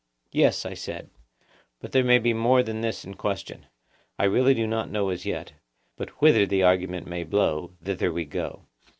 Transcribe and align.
Yes, 0.31 0.65
I 0.65 0.73
said; 0.73 1.11
but 1.79 1.91
there 1.91 2.03
may 2.03 2.17
be 2.17 2.33
more 2.33 2.63
than 2.63 2.81
this 2.81 3.05
in 3.05 3.13
question: 3.13 3.67
I 4.17 4.23
really 4.23 4.55
do 4.55 4.65
not 4.65 4.89
know 4.89 5.09
as 5.09 5.27
yet, 5.27 5.53
but 5.95 6.09
whither 6.19 6.47
the 6.47 6.63
argument 6.63 7.05
may 7.05 7.23
blow, 7.23 7.73
thither 7.83 8.11
we 8.11 8.25
go. 8.25 8.63